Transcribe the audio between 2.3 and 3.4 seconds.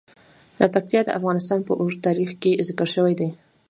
کې ذکر شوی دی.